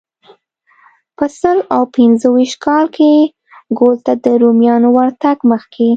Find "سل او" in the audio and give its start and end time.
1.39-1.83